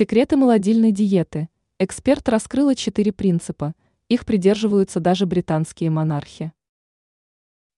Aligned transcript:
Секреты 0.00 0.38
молодильной 0.38 0.92
диеты. 0.92 1.50
Эксперт 1.78 2.26
раскрыла 2.30 2.74
четыре 2.74 3.12
принципа, 3.12 3.74
их 4.08 4.24
придерживаются 4.24 4.98
даже 4.98 5.26
британские 5.26 5.90
монархи. 5.90 6.54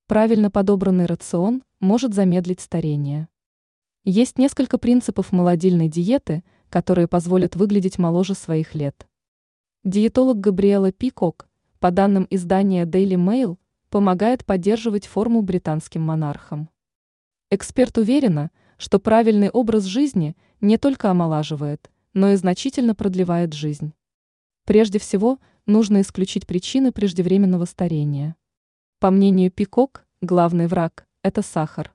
Правильно 0.07 0.49
подобранный 0.49 1.07
рацион 1.07 1.65
может 1.81 2.15
замедлить 2.15 2.61
старение. 2.61 3.27
Есть 4.05 4.39
несколько 4.39 4.79
принципов 4.79 5.33
молодильной 5.33 5.89
диеты, 5.89 6.45
которые 6.69 7.09
позволят 7.09 7.57
выглядеть 7.57 7.99
моложе 7.99 8.35
своих 8.35 8.77
лет. 8.77 9.09
Диетолог 9.83 10.39
Габриэла 10.39 10.93
Пикок, 10.93 11.49
по 11.81 11.91
данным 11.91 12.29
издания 12.31 12.87
Daily 12.87 13.17
Mail, 13.17 13.59
помогает 13.91 14.45
поддерживать 14.45 15.07
форму 15.07 15.43
британским 15.43 16.03
монархам. 16.03 16.71
Эксперт 17.51 17.99
уверена, 17.99 18.53
что 18.79 19.01
правильный 19.01 19.51
образ 19.51 19.83
жизни 19.83 20.37
не 20.61 20.79
только 20.79 21.11
омолаживает, 21.11 21.91
но 22.15 22.31
и 22.31 22.37
значительно 22.37 22.95
продлевает 22.95 23.53
жизнь. 23.53 23.93
Прежде 24.65 24.99
всего, 24.99 25.39
нужно 25.67 26.01
исключить 26.01 26.47
причины 26.47 26.93
преждевременного 26.93 27.65
старения. 27.65 28.37
По 29.01 29.11
мнению 29.11 29.51
Пикок, 29.51 30.07
главный 30.21 30.67
враг– 30.67 31.07
это 31.23 31.43
сахар. 31.43 31.95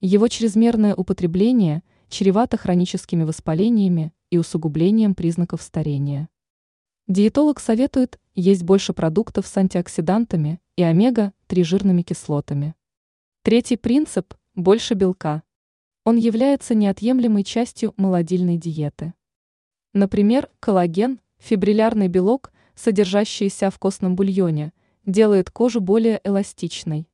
Его 0.00 0.28
чрезмерное 0.28 0.94
употребление 0.94 1.82
чревато 2.08 2.56
хроническими 2.56 3.24
воспалениями 3.24 4.12
и 4.30 4.38
усугублением 4.38 5.14
признаков 5.14 5.62
старения. 5.62 6.28
Диетолог 7.08 7.58
советует 7.58 8.20
есть 8.34 8.62
больше 8.62 8.92
продуктов 8.92 9.46
с 9.46 9.56
антиоксидантами 9.56 10.60
и 10.76 10.82
омега-3 10.82 11.64
жирными 11.64 12.02
кислотами. 12.02 12.76
Третий 13.42 13.76
принцип– 13.76 14.34
больше 14.54 14.94
белка. 14.94 15.42
Он 16.04 16.16
является 16.16 16.74
неотъемлемой 16.74 17.42
частью 17.42 17.94
молодильной 17.96 18.58
диеты. 18.58 19.14
Например, 19.94 20.50
коллаген, 20.60 21.20
фибриллярный 21.38 22.08
белок, 22.08 22.52
содержащийся 22.74 23.70
в 23.70 23.78
костном 23.78 24.16
бульоне, 24.16 24.72
делает 25.06 25.50
кожу 25.50 25.80
более 25.80 26.20
эластичной. 26.24 27.08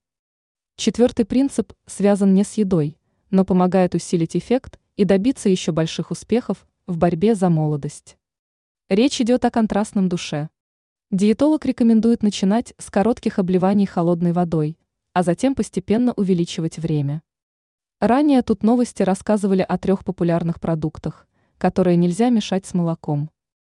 Четвертый 0.77 1.25
принцип 1.25 1.73
связан 1.87 2.35
не 2.35 2.43
с 2.43 2.55
едой, 2.55 2.99
но 3.31 3.45
помогает 3.45 3.95
усилить 3.95 4.37
эффект 4.37 4.81
и 4.97 5.05
добиться 5.05 5.49
еще 5.49 5.71
больших 5.71 6.11
успехов 6.11 6.67
в 6.87 6.99
борьбе 6.99 7.35
за 7.35 7.49
молодость. 7.49 8.17
Речь 8.89 9.21
идет 9.21 9.45
о 9.45 9.51
контрастном 9.51 10.09
душе. 10.09 10.49
Диетолог 11.11 11.65
рекомендует 11.65 12.23
начинать 12.23 12.75
с 12.79 12.91
коротких 12.91 13.39
обливаний 13.39 13.87
холодной 13.87 14.33
водой, 14.33 14.77
а 15.13 15.23
затем 15.23 15.55
постепенно 15.55 16.13
увеличивать 16.15 16.79
время. 16.79 17.23
Ранее 18.01 18.43
тут 18.43 18.65
новости 18.65 19.03
рассказывали 19.03 19.63
о 19.63 19.79
трех 19.79 20.05
популярных 20.05 20.61
продуктах, 20.61 21.29
которые 21.59 21.97
нельзя 21.97 22.31
мешать 22.31 22.67
с 22.67 22.75
молоком. 22.75 23.31